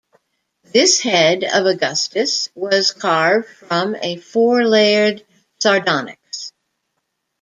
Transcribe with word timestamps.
This 0.63 0.99
head 0.99 1.43
of 1.43 1.67
Augustus 1.67 2.49
was 2.55 2.89
carved 2.91 3.47
from 3.47 3.95
a 4.01 4.15
four-layered 4.17 5.23
sardonyx. 5.59 6.53